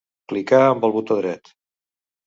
Clicar 0.31 0.61
amb 0.69 0.89
el 0.89 0.95
botó 0.97 1.21
dret. 1.21 1.57